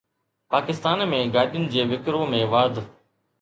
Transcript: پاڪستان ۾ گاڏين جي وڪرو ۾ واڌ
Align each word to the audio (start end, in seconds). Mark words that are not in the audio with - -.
پاڪستان 0.53 1.03
۾ 1.11 1.19
گاڏين 1.35 1.67
جي 1.75 1.85
وڪرو 1.93 2.23
۾ 2.33 2.41
واڌ 2.55 2.73